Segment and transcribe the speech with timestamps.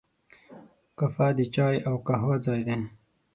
[0.97, 2.77] کافه د چای او قهوې ځای دی.